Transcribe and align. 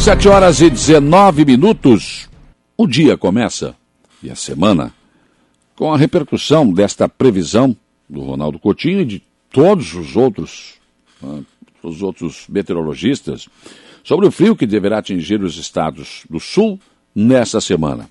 Sete 0.00 0.30
horas 0.30 0.62
e 0.62 0.70
19 0.70 1.44
minutos. 1.44 2.26
O 2.74 2.86
dia 2.86 3.18
começa 3.18 3.76
e 4.22 4.30
a 4.30 4.34
semana 4.34 4.94
com 5.76 5.92
a 5.92 5.96
repercussão 5.96 6.72
desta 6.72 7.06
previsão 7.06 7.76
do 8.08 8.22
Ronaldo 8.22 8.58
Coutinho 8.58 9.02
e 9.02 9.04
de 9.04 9.22
todos 9.52 9.92
os 9.94 10.16
outros, 10.16 10.76
né, 11.20 11.44
os 11.82 12.00
outros 12.02 12.46
meteorologistas 12.48 13.46
sobre 14.02 14.26
o 14.26 14.30
frio 14.30 14.56
que 14.56 14.66
deverá 14.66 14.98
atingir 14.98 15.42
os 15.42 15.58
estados 15.58 16.24
do 16.30 16.40
sul 16.40 16.80
nesta 17.14 17.60
semana. 17.60 18.08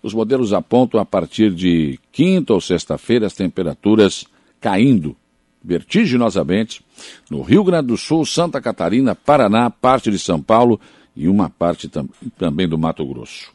Os 0.00 0.14
modelos 0.14 0.52
apontam 0.52 1.00
a 1.00 1.04
partir 1.04 1.52
de 1.52 1.98
quinta 2.12 2.54
ou 2.54 2.60
sexta-feira 2.60 3.26
as 3.26 3.34
temperaturas 3.34 4.24
caindo 4.60 5.16
vertiginosamente 5.62 6.84
no 7.28 7.42
Rio 7.42 7.64
Grande 7.64 7.88
do 7.88 7.96
Sul, 7.96 8.24
Santa 8.24 8.60
Catarina, 8.60 9.14
Paraná, 9.16 9.70
parte 9.70 10.08
de 10.08 10.20
São 10.20 10.40
Paulo 10.40 10.80
e 11.14 11.28
uma 11.28 11.50
parte 11.50 11.88
tam 11.88 12.08
também 12.36 12.68
do 12.68 12.78
Mato 12.78 13.04
Grosso. 13.06 13.52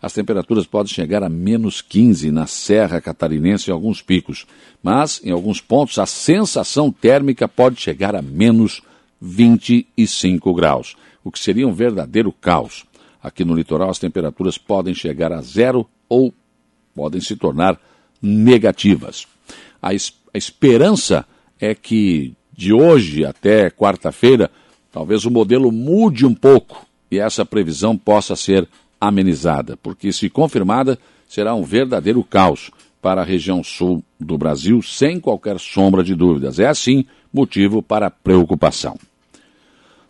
As 0.00 0.12
temperaturas 0.12 0.66
podem 0.66 0.92
chegar 0.92 1.22
a 1.22 1.28
menos 1.28 1.82
15 1.82 2.30
na 2.30 2.46
Serra 2.46 3.00
Catarinense 3.00 3.70
em 3.70 3.72
alguns 3.72 4.00
picos, 4.00 4.46
mas 4.82 5.20
em 5.24 5.30
alguns 5.30 5.60
pontos 5.60 5.98
a 5.98 6.06
sensação 6.06 6.92
térmica 6.92 7.48
pode 7.48 7.80
chegar 7.80 8.14
a 8.14 8.22
menos 8.22 8.80
25 9.20 10.54
graus, 10.54 10.96
o 11.24 11.32
que 11.32 11.38
seria 11.38 11.66
um 11.66 11.72
verdadeiro 11.72 12.32
caos. 12.32 12.84
Aqui 13.20 13.44
no 13.44 13.54
litoral 13.54 13.90
as 13.90 13.98
temperaturas 13.98 14.56
podem 14.56 14.94
chegar 14.94 15.32
a 15.32 15.42
zero 15.42 15.88
ou 16.08 16.32
podem 16.94 17.20
se 17.20 17.34
tornar 17.34 17.78
negativas. 18.22 19.26
A, 19.82 19.92
es 19.92 20.12
a 20.32 20.38
esperança 20.38 21.26
é 21.60 21.74
que 21.74 22.34
de 22.52 22.72
hoje 22.72 23.24
até 23.24 23.70
quarta-feira, 23.70 24.50
talvez 24.92 25.24
o 25.24 25.30
modelo 25.30 25.72
mude 25.72 26.24
um 26.24 26.34
pouco 26.34 26.87
e 27.10 27.18
essa 27.18 27.44
previsão 27.44 27.96
possa 27.96 28.36
ser 28.36 28.68
amenizada, 29.00 29.76
porque, 29.82 30.12
se 30.12 30.28
confirmada, 30.28 30.98
será 31.28 31.54
um 31.54 31.62
verdadeiro 31.62 32.22
caos 32.24 32.70
para 33.00 33.22
a 33.22 33.24
região 33.24 33.62
sul 33.62 34.02
do 34.18 34.36
Brasil, 34.36 34.82
sem 34.82 35.20
qualquer 35.20 35.58
sombra 35.60 36.02
de 36.02 36.14
dúvidas. 36.14 36.58
É 36.58 36.66
assim 36.66 37.04
motivo 37.32 37.82
para 37.82 38.10
preocupação. 38.10 38.98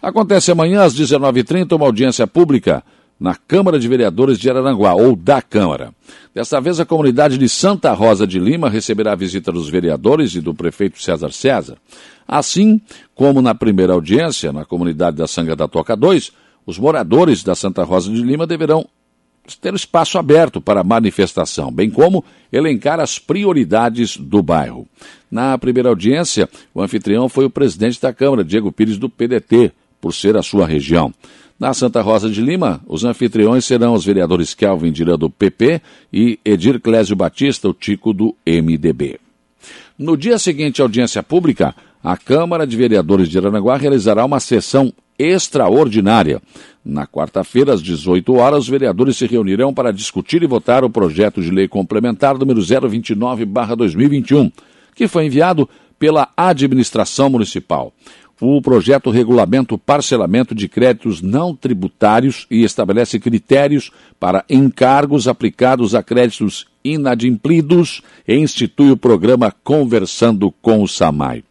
Acontece 0.01 0.51
amanhã 0.51 0.83
às 0.83 0.95
19h30 0.95 1.73
uma 1.73 1.87
audiência 1.87 2.27
pública 2.27 2.83
na 3.19 3.35
Câmara 3.35 3.81
de 3.81 3.89
Vereadores 3.89 4.39
de 4.39 4.49
Araranguá, 4.49 4.95
ou 4.95 5.17
da 5.17 5.43
Câmara. 5.43 5.93
Desta 6.33 6.61
vez, 6.61 6.79
a 6.79 6.87
comunidade 6.87 7.37
de 7.37 7.49
Santa 7.49 7.93
Rosa 7.93 8.25
de 8.27 8.39
Lima 8.39 8.71
receberá 8.71 9.13
a 9.13 9.17
visita 9.17 9.51
dos 9.51 9.69
vereadores 9.69 10.37
e 10.37 10.41
do 10.41 10.55
prefeito 10.55 11.03
César 11.03 11.33
César. 11.33 11.79
Assim 12.27 12.81
como 13.15 13.43
na 13.43 13.55
primeira 13.55 13.93
audiência, 13.93 14.53
na 14.53 14.65
comunidade 14.65 15.17
da 15.17 15.27
Sanga 15.27 15.57
da 15.57 15.67
Toca 15.67 15.97
2, 15.97 16.31
os 16.69 16.79
moradores 16.79 17.43
da 17.43 17.55
Santa 17.55 17.83
Rosa 17.83 18.13
de 18.13 18.21
Lima 18.21 18.47
deverão 18.47 18.87
ter 19.63 19.73
espaço 19.73 20.19
aberto 20.19 20.61
para 20.61 20.85
manifestação, 20.85 21.73
bem 21.73 21.89
como 21.89 22.23
elencar 22.53 23.01
as 23.01 23.19
prioridades 23.19 24.19
do 24.19 24.43
bairro. 24.43 24.87
Na 25.31 25.57
primeira 25.57 25.89
audiência, 25.89 26.47
o 26.75 26.83
anfitrião 26.83 27.27
foi 27.27 27.47
o 27.47 27.51
presidente 27.51 27.99
da 27.99 28.13
Câmara, 28.13 28.45
Diego 28.45 28.71
Pires, 28.71 28.99
do 28.99 29.09
PDT, 29.09 29.73
por 29.99 30.13
ser 30.13 30.37
a 30.37 30.43
sua 30.43 30.67
região. 30.67 31.11
Na 31.59 31.73
Santa 31.73 32.03
Rosa 32.03 32.29
de 32.29 32.43
Lima, 32.43 32.83
os 32.87 33.03
anfitriões 33.03 33.65
serão 33.65 33.95
os 33.95 34.05
vereadores 34.05 34.53
Kelvin 34.53 34.93
Dira 34.93 35.17
do 35.17 35.31
PP 35.31 35.81
e 36.13 36.39
Edir 36.45 36.79
Clésio 36.83 37.17
Batista, 37.17 37.67
o 37.67 37.73
Tico 37.73 38.13
do 38.13 38.37
MDB. 38.47 39.19
No 39.99 40.19
dia 40.19 40.39
seguinte 40.39 40.83
à 40.83 40.85
audiência 40.85 41.23
pública, 41.23 41.75
a 42.05 42.15
Câmara 42.19 42.67
de 42.67 42.77
Vereadores 42.77 43.27
de 43.27 43.39
Aranaguá 43.39 43.79
realizará 43.79 44.23
uma 44.23 44.39
sessão 44.39 44.93
extraordinária. 45.19 46.41
Na 46.85 47.07
quarta-feira, 47.07 47.75
às 47.75 47.83
18 47.83 48.35
horas, 48.35 48.61
os 48.61 48.69
vereadores 48.69 49.17
se 49.17 49.27
reunirão 49.27 49.75
para 49.75 49.93
discutir 49.93 50.43
e 50.43 50.47
votar 50.47 50.85
o 50.85 50.91
projeto 50.91 51.43
de 51.43 51.51
lei 51.51 51.69
complementar 51.69 52.39
número 52.39 52.61
029-2021, 52.61 54.53
que 54.95 55.09
foi 55.09 55.27
enviado 55.27 55.69
pela 55.99 56.29
administração 56.37 57.29
municipal. 57.29 57.93
O 58.41 58.63
projeto 58.63 59.11
regulamenta 59.11 59.75
o 59.75 59.79
parcelamento 59.79 60.55
de 60.55 60.69
créditos 60.69 61.21
não 61.21 61.57
tributários 61.57 62.47
e 62.49 62.63
estabelece 62.63 63.19
critérios 63.19 63.91
para 64.19 64.45
encargos 64.49 65.27
aplicados 65.27 65.93
a 65.93 66.05
créditos 66.05 66.67
inadimplidos 66.85 68.01
e 68.27 68.37
institui 68.37 68.93
o 68.93 68.97
programa 68.97 69.53
Conversando 69.65 70.53
com 70.63 70.83
o 70.83 70.89
SAMAI. 70.89 71.43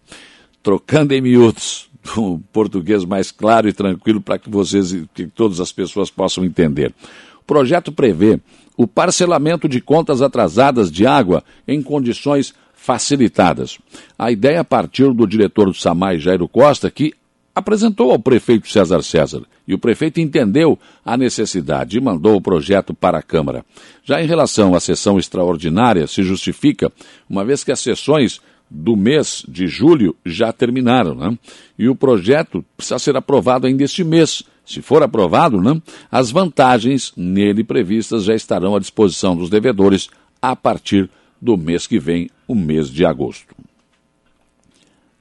Trocando 0.64 1.14
em 1.14 1.22
miúdos, 1.22 1.87
um 2.18 2.40
português 2.54 3.04
mais 3.04 3.32
claro 3.32 3.68
e 3.68 3.74
tranquilo 3.74 4.22
para 4.22 4.38
que 4.38 4.50
vocês, 4.50 4.96
que 5.14 5.28
todas 5.28 5.60
as 5.60 5.72
pessoas 5.72 6.10
possam 6.10 6.46
entender. 6.46 6.94
O 7.40 7.44
projeto 7.46 7.92
prevê 7.92 8.40
o 8.76 8.86
parcelamento 8.86 9.68
de 9.68 9.82
contas 9.82 10.22
atrasadas 10.22 10.92
de 10.92 11.08
água 11.08 11.44
em 11.68 11.82
condições 11.82 12.54
facilitadas. 12.74 13.80
A 14.18 14.32
ideia 14.32 14.64
partiu 14.64 15.14
do 15.14 15.28
diretor 15.28 15.66
do 15.66 15.74
SAMAI, 15.74 16.20
Jairo 16.20 16.48
Costa, 16.48 16.90
que 16.92 17.14
apresentou 17.58 18.12
ao 18.12 18.20
prefeito 18.20 18.70
César 18.70 19.02
César. 19.02 19.42
E 19.68 19.74
o 19.74 19.80
prefeito 19.80 20.22
entendeu 20.22 20.78
a 21.04 21.18
necessidade 21.18 21.98
e 21.98 22.02
mandou 22.02 22.36
o 22.36 22.42
projeto 22.42 22.94
para 22.94 23.18
a 23.18 23.24
Câmara. 23.24 23.66
Já 24.04 24.22
em 24.22 24.28
relação 24.28 24.76
à 24.76 24.80
sessão 24.80 25.18
extraordinária, 25.18 26.06
se 26.06 26.22
justifica, 26.22 26.92
uma 27.28 27.44
vez 27.44 27.64
que 27.64 27.72
as 27.72 27.80
sessões 27.80 28.40
do 28.70 28.96
mês 28.96 29.44
de 29.48 29.68
julho 29.68 30.16
já 30.26 30.52
terminaram, 30.52 31.16
né? 31.16 31.38
E 31.78 31.88
o 31.88 31.96
projeto 31.96 32.64
precisa 32.76 33.00
ser 33.00 33.16
aprovado 33.16 33.68
ainda 33.68 33.84
este 33.84 34.04
mês. 34.04 34.44
Se 34.66 34.82
for 34.82 35.02
aprovado, 35.02 35.62
né, 35.62 35.82
as 36.12 36.30
vantagens 36.30 37.14
nele 37.16 37.64
previstas 37.64 38.26
já 38.26 38.36
estarão 38.36 38.76
à 38.76 38.80
disposição 38.80 39.36
dos 39.36 39.50
devedores 39.50 40.10
a 40.42 40.56
partir 40.56 41.10
do 41.42 41.56
mês 41.56 41.88
que 41.88 42.00
vem, 42.00 42.30
o 42.48 42.54
mês 42.54 42.90
de 42.90 43.06
agosto. 43.06 43.56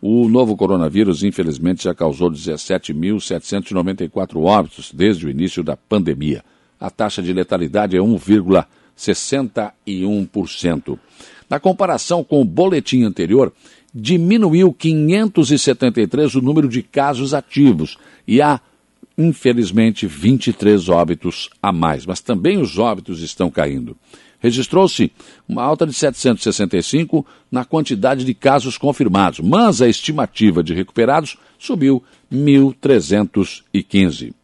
O 0.00 0.26
novo 0.26 0.56
coronavírus, 0.56 1.22
infelizmente, 1.22 1.84
já 1.84 1.94
causou 1.94 2.28
17.794 2.30 4.42
óbitos 4.42 4.90
desde 4.92 5.26
o 5.26 5.30
início 5.30 5.62
da 5.62 5.76
pandemia. 5.76 6.42
A 6.80 6.90
taxa 6.90 7.22
de 7.22 7.32
letalidade 7.32 7.94
é 7.94 8.00
1,61%. 8.00 10.98
Na 11.48 11.60
comparação 11.60 12.24
com 12.24 12.40
o 12.40 12.44
boletim 12.44 13.04
anterior, 13.04 13.52
diminuiu 13.94 14.72
573 14.72 16.34
o 16.34 16.42
número 16.42 16.68
de 16.68 16.82
casos 16.82 17.32
ativos 17.32 17.96
e 18.26 18.42
há, 18.42 18.60
infelizmente, 19.16 20.06
23 20.06 20.88
óbitos 20.88 21.48
a 21.62 21.72
mais. 21.72 22.04
Mas 22.04 22.20
também 22.20 22.60
os 22.60 22.78
óbitos 22.78 23.22
estão 23.22 23.50
caindo. 23.50 23.96
Registrou-se 24.38 25.10
uma 25.48 25.62
alta 25.62 25.86
de 25.86 25.94
765 25.94 27.24
na 27.50 27.64
quantidade 27.64 28.24
de 28.24 28.34
casos 28.34 28.76
confirmados, 28.76 29.40
mas 29.40 29.80
a 29.80 29.88
estimativa 29.88 30.62
de 30.62 30.74
recuperados 30.74 31.38
subiu 31.58 32.02
1.315. 32.30 34.34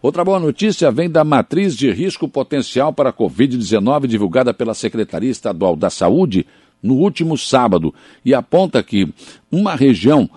Outra 0.00 0.24
boa 0.24 0.38
notícia 0.38 0.90
vem 0.90 1.10
da 1.10 1.24
matriz 1.24 1.76
de 1.76 1.90
risco 1.90 2.28
potencial 2.28 2.92
para 2.92 3.10
a 3.10 3.12
Covid-19 3.12 4.06
divulgada 4.06 4.54
pela 4.54 4.74
Secretaria 4.74 5.30
Estadual 5.30 5.74
da 5.74 5.90
Saúde 5.90 6.46
no 6.82 6.94
último 6.94 7.36
sábado 7.36 7.94
e 8.24 8.34
aponta 8.34 8.82
que 8.82 9.08
uma 9.50 9.74
região 9.74 10.28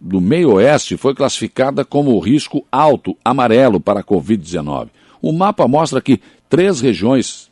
do 0.00 0.20
meio-oeste 0.20 0.96
foi 0.96 1.14
classificada 1.14 1.84
como 1.84 2.18
risco 2.18 2.64
alto 2.70 3.16
amarelo 3.24 3.80
para 3.80 4.00
a 4.00 4.04
Covid-19. 4.04 4.88
O 5.20 5.32
mapa 5.32 5.68
mostra 5.68 6.00
que 6.00 6.20
três 6.48 6.80
regiões 6.80 7.50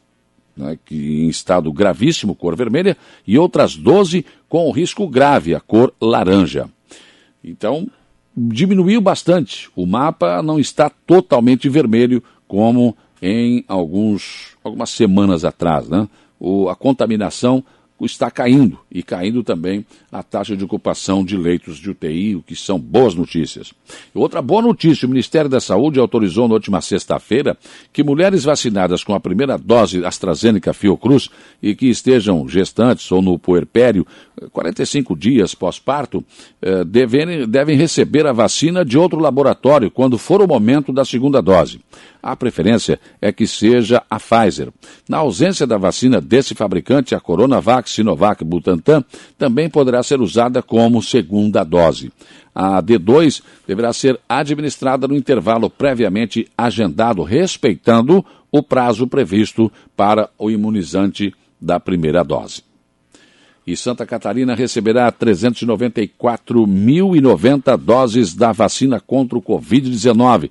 né, 0.56 0.78
que 0.84 1.22
em 1.24 1.28
estado 1.28 1.72
gravíssimo, 1.72 2.34
cor 2.34 2.56
vermelha, 2.56 2.96
e 3.26 3.38
outras 3.38 3.76
12 3.76 4.24
com 4.48 4.70
risco 4.70 5.08
grave, 5.08 5.54
a 5.54 5.60
cor 5.60 5.92
laranja. 6.00 6.68
Então, 7.42 7.88
diminuiu 8.36 9.00
bastante. 9.00 9.68
O 9.74 9.86
mapa 9.86 10.42
não 10.42 10.58
está 10.58 10.90
totalmente 10.90 11.68
vermelho 11.68 12.22
como 12.46 12.96
em 13.22 13.64
alguns, 13.68 14.56
algumas 14.64 14.90
semanas 14.90 15.44
atrás. 15.44 15.88
Né? 15.88 16.08
O, 16.38 16.68
a 16.68 16.76
contaminação 16.76 17.64
está 18.04 18.30
caindo 18.30 18.78
e 18.90 19.02
caindo 19.02 19.42
também 19.42 19.84
a 20.10 20.22
taxa 20.22 20.56
de 20.56 20.64
ocupação 20.64 21.24
de 21.24 21.36
leitos 21.36 21.78
de 21.78 21.90
UTI, 21.90 22.36
o 22.36 22.42
que 22.42 22.56
são 22.56 22.78
boas 22.78 23.14
notícias. 23.14 23.72
Outra 24.14 24.40
boa 24.40 24.62
notícia: 24.62 25.06
o 25.06 25.08
Ministério 25.08 25.50
da 25.50 25.60
Saúde 25.60 26.00
autorizou 26.00 26.48
na 26.48 26.54
última 26.54 26.80
sexta-feira 26.80 27.56
que 27.92 28.02
mulheres 28.02 28.44
vacinadas 28.44 29.04
com 29.04 29.14
a 29.14 29.20
primeira 29.20 29.58
dose 29.58 30.04
AstraZeneca 30.04 30.72
Fiocruz 30.72 31.28
e 31.62 31.74
que 31.74 31.86
estejam 31.86 32.48
gestantes 32.48 33.10
ou 33.12 33.20
no 33.20 33.38
puerpério 33.38 34.06
45 34.52 35.16
dias 35.16 35.54
pós-parto 35.54 36.24
eh, 36.62 36.84
devem, 36.84 37.46
devem 37.46 37.76
receber 37.76 38.26
a 38.26 38.32
vacina 38.32 38.84
de 38.84 38.96
outro 38.96 39.20
laboratório 39.20 39.90
quando 39.90 40.16
for 40.16 40.40
o 40.40 40.46
momento 40.46 40.92
da 40.92 41.04
segunda 41.04 41.42
dose. 41.42 41.80
A 42.22 42.34
preferência 42.36 42.98
é 43.20 43.32
que 43.32 43.46
seja 43.46 44.02
a 44.08 44.18
Pfizer. 44.18 44.70
Na 45.08 45.18
ausência 45.18 45.66
da 45.66 45.78
vacina 45.78 46.20
desse 46.20 46.54
fabricante, 46.54 47.14
a 47.14 47.20
Coronavac, 47.20 47.88
Sinovac 47.88 48.44
Butantan 48.44 49.04
também 49.38 49.68
poderá 49.68 50.02
ser 50.02 50.20
usada 50.20 50.62
como 50.62 51.02
segunda 51.02 51.64
dose. 51.64 52.12
A 52.54 52.82
D2 52.82 53.42
deverá 53.66 53.92
ser 53.92 54.18
administrada 54.28 55.06
no 55.06 55.16
intervalo 55.16 55.70
previamente 55.70 56.48
agendado, 56.56 57.22
respeitando 57.22 58.24
o 58.50 58.62
prazo 58.62 59.06
previsto 59.06 59.70
para 59.96 60.28
o 60.36 60.50
imunizante 60.50 61.32
da 61.60 61.78
primeira 61.78 62.24
dose. 62.24 62.69
E 63.66 63.76
Santa 63.76 64.06
Catarina 64.06 64.54
receberá 64.54 65.12
394.090 65.12 67.76
doses 67.76 68.34
da 68.34 68.52
vacina 68.52 69.00
contra 69.00 69.36
o 69.38 69.42
Covid-19 69.42 70.50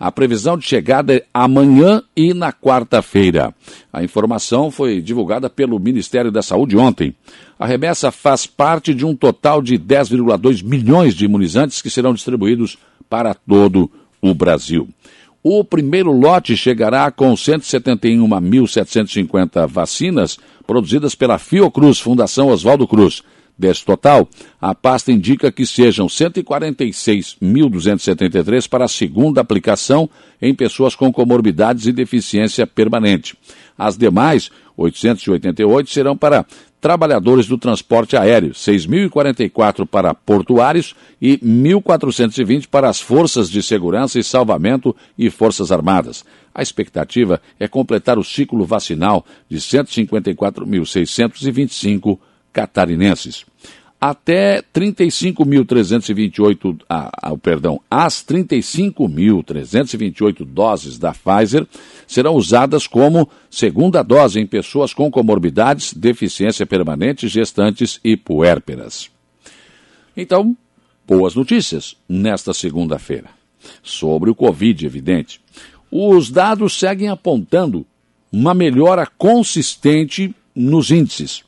a 0.00 0.10
previsão 0.10 0.56
de 0.56 0.66
chegada 0.66 1.14
é 1.14 1.24
amanhã 1.34 2.02
e 2.16 2.32
na 2.32 2.50
quarta-feira. 2.50 3.54
A 3.92 4.02
informação 4.02 4.70
foi 4.70 5.02
divulgada 5.02 5.50
pelo 5.50 5.78
Ministério 5.78 6.32
da 6.32 6.40
Saúde 6.40 6.74
ontem. 6.74 7.14
A 7.58 7.66
remessa 7.66 8.10
faz 8.10 8.46
parte 8.46 8.94
de 8.94 9.04
um 9.04 9.14
total 9.14 9.60
de 9.60 9.78
10,2 9.78 10.64
milhões 10.64 11.14
de 11.14 11.26
imunizantes 11.26 11.82
que 11.82 11.90
serão 11.90 12.14
distribuídos 12.14 12.78
para 13.10 13.34
todo 13.34 13.90
o 14.22 14.32
Brasil. 14.32 14.88
O 15.42 15.64
primeiro 15.64 16.12
lote 16.12 16.54
chegará 16.54 17.10
com 17.10 17.32
171.750 17.32 19.66
vacinas 19.66 20.38
produzidas 20.66 21.14
pela 21.14 21.38
Fiocruz, 21.38 21.98
Fundação 21.98 22.48
Oswaldo 22.48 22.86
Cruz. 22.86 23.22
Desse 23.58 23.82
total, 23.84 24.28
a 24.60 24.74
pasta 24.74 25.10
indica 25.12 25.50
que 25.52 25.64
sejam 25.66 26.06
146.273 26.06 28.68
para 28.68 28.86
a 28.86 28.88
segunda 28.88 29.40
aplicação 29.40 30.08
em 30.40 30.54
pessoas 30.54 30.94
com 30.94 31.12
comorbidades 31.12 31.84
e 31.86 31.92
deficiência 31.92 32.66
permanente. 32.66 33.36
As 33.76 33.98
demais, 33.98 34.50
888, 34.76 35.90
serão 35.90 36.16
para 36.16 36.46
trabalhadores 36.80 37.46
do 37.46 37.58
transporte 37.58 38.16
aéreo, 38.16 38.52
6.044 38.52 39.86
para 39.86 40.14
portuários 40.14 40.94
e 41.20 41.36
1.420 41.38 42.68
para 42.68 42.88
as 42.88 43.00
forças 43.00 43.50
de 43.50 43.60
segurança 43.62 44.18
e 44.18 44.24
salvamento 44.24 44.96
e 45.18 45.28
forças 45.28 45.70
armadas. 45.70 46.24
A 46.54 46.62
expectativa 46.62 47.42
é 47.58 47.68
completar 47.68 48.18
o 48.18 48.24
ciclo 48.24 48.64
vacinal 48.64 49.26
de 49.48 49.58
154.625 49.58 52.18
catarinenses. 52.52 53.44
Até 54.00 54.62
35.328, 54.74 56.80
ah, 56.88 57.10
ah, 57.12 57.36
perdão, 57.36 57.82
as 57.90 58.24
35.328 58.24 60.46
doses 60.46 60.98
da 60.98 61.12
Pfizer 61.12 61.66
serão 62.06 62.34
usadas 62.34 62.86
como 62.86 63.28
segunda 63.50 64.02
dose 64.02 64.40
em 64.40 64.46
pessoas 64.46 64.94
com 64.94 65.10
comorbidades, 65.10 65.92
deficiência 65.92 66.64
permanente, 66.64 67.28
gestantes 67.28 68.00
e 68.02 68.16
puérperas. 68.16 69.10
Então, 70.16 70.56
boas 71.06 71.34
notícias 71.34 71.94
nesta 72.08 72.54
segunda-feira. 72.54 73.28
Sobre 73.82 74.30
o 74.30 74.34
Covid, 74.34 74.86
evidente. 74.86 75.42
Os 75.90 76.30
dados 76.30 76.78
seguem 76.78 77.10
apontando 77.10 77.84
uma 78.32 78.54
melhora 78.54 79.06
consistente 79.18 80.34
nos 80.54 80.90
índices. 80.90 81.44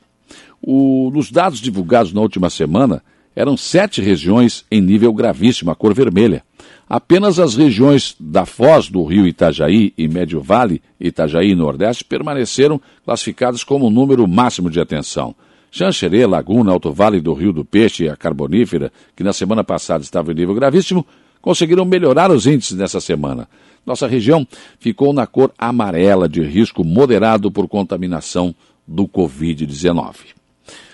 O, 0.65 1.11
nos 1.13 1.29
dados 1.29 1.59
divulgados 1.59 2.13
na 2.13 2.21
última 2.21 2.49
semana, 2.49 3.03
eram 3.35 3.57
sete 3.57 4.01
regiões 4.01 4.63
em 4.71 4.79
nível 4.79 5.11
gravíssimo, 5.11 5.69
a 5.69 5.75
cor 5.75 5.93
vermelha. 5.93 6.41
Apenas 6.87 7.37
as 7.37 7.55
regiões 7.55 8.15
da 8.17 8.45
Foz 8.45 8.87
do 8.87 9.03
Rio 9.03 9.27
Itajaí 9.27 9.93
e 9.97 10.07
Médio 10.07 10.39
Vale, 10.39 10.81
Itajaí 10.97 11.51
e 11.51 11.55
Nordeste, 11.55 12.05
permaneceram 12.05 12.79
classificadas 13.03 13.61
como 13.61 13.87
o 13.87 13.89
número 13.89 14.25
máximo 14.25 14.69
de 14.69 14.79
atenção. 14.79 15.35
Xanxerê, 15.69 16.25
Laguna, 16.25 16.71
Alto 16.71 16.93
Vale 16.93 17.19
do 17.19 17.33
Rio 17.33 17.51
do 17.51 17.65
Peixe 17.65 18.05
e 18.05 18.09
a 18.09 18.15
Carbonífera, 18.15 18.89
que 19.15 19.23
na 19.23 19.33
semana 19.33 19.65
passada 19.65 20.03
estava 20.03 20.31
em 20.31 20.35
nível 20.35 20.55
gravíssimo, 20.55 21.05
conseguiram 21.41 21.83
melhorar 21.83 22.31
os 22.31 22.47
índices 22.47 22.77
nessa 22.77 23.01
semana. 23.01 23.49
Nossa 23.85 24.07
região 24.07 24.47
ficou 24.79 25.11
na 25.11 25.27
cor 25.27 25.51
amarela 25.57 26.29
de 26.29 26.41
risco 26.41 26.85
moderado 26.85 27.51
por 27.51 27.67
contaminação 27.67 28.55
do 28.87 29.07
Covid-19. 29.07 30.42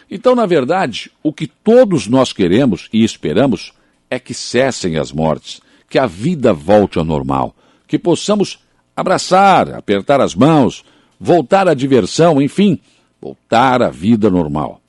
Então, 0.09 0.35
na 0.35 0.45
verdade, 0.45 1.11
o 1.21 1.31
que 1.31 1.45
todos 1.45 2.07
nós 2.07 2.33
queremos 2.33 2.89
e 2.91 3.03
esperamos 3.03 3.73
é 4.09 4.17
que 4.17 4.33
cessem 4.33 4.97
as 4.97 5.11
mortes, 5.11 5.61
que 5.89 5.99
a 5.99 6.07
vida 6.07 6.51
volte 6.51 6.97
ao 6.97 7.05
normal, 7.05 7.55
que 7.87 7.99
possamos 7.99 8.59
abraçar, 8.95 9.73
apertar 9.73 10.19
as 10.19 10.33
mãos, 10.33 10.83
voltar 11.19 11.67
à 11.67 11.73
diversão, 11.73 12.41
enfim, 12.41 12.79
voltar 13.21 13.81
à 13.83 13.89
vida 13.89 14.29
normal. 14.29 14.81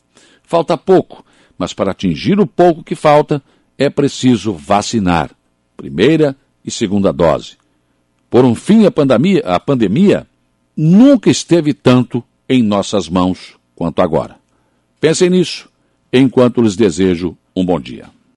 Falta 0.43 0.77
pouco, 0.77 1.25
mas 1.59 1.75
para 1.75 1.91
atingir 1.91 2.41
o 2.41 2.47
pouco 2.47 2.83
que 2.83 2.95
falta, 2.95 3.43
é 3.77 3.91
preciso 3.91 4.53
vacinar, 4.53 5.31
primeira 5.77 6.35
e 6.65 6.71
segunda 6.71 7.13
dose. 7.13 7.57
Por 8.29 8.45
um 8.45 8.55
fim 8.55 8.87
à 8.87 8.91
pandemia, 8.91 9.43
a 9.45 9.61
pandemia 9.61 10.27
nunca 10.77 11.31
esteve 11.31 11.75
tanto 11.75 12.23
em 12.49 12.63
nossas 12.63 13.09
mãos 13.09 13.57
quanto 13.75 14.01
agora. 14.01 14.40
Pensem 15.01 15.31
nisso 15.31 15.69
enquanto 16.13 16.61
lhes 16.61 16.77
desejo 16.77 17.37
um 17.57 17.65
bom 17.65 17.81
dia. 17.81 18.11